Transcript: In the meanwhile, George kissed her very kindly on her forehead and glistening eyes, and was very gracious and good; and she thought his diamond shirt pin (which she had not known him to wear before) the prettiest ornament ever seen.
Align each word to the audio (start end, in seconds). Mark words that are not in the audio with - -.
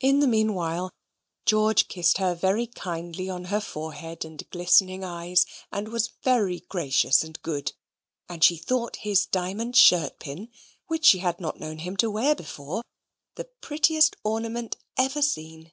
In 0.00 0.20
the 0.20 0.26
meanwhile, 0.26 0.90
George 1.46 1.88
kissed 1.88 2.18
her 2.18 2.34
very 2.34 2.66
kindly 2.66 3.30
on 3.30 3.44
her 3.46 3.58
forehead 3.58 4.22
and 4.22 4.46
glistening 4.50 5.02
eyes, 5.02 5.46
and 5.72 5.88
was 5.88 6.10
very 6.22 6.60
gracious 6.68 7.24
and 7.24 7.40
good; 7.40 7.72
and 8.28 8.44
she 8.44 8.58
thought 8.58 8.96
his 8.96 9.24
diamond 9.24 9.76
shirt 9.78 10.18
pin 10.18 10.50
(which 10.88 11.06
she 11.06 11.20
had 11.20 11.40
not 11.40 11.58
known 11.58 11.78
him 11.78 11.96
to 11.96 12.10
wear 12.10 12.34
before) 12.34 12.82
the 13.36 13.48
prettiest 13.62 14.14
ornament 14.24 14.76
ever 14.98 15.22
seen. 15.22 15.72